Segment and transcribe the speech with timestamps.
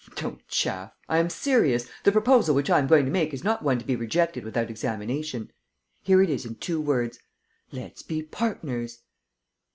[0.15, 0.93] "Don't chaff.
[1.07, 1.87] I am serious.
[2.05, 4.71] The proposal which I am going to make is not one to be rejected without
[4.71, 5.51] examination.
[6.01, 7.19] Here it is, in two words:
[7.71, 9.03] let's be partners!"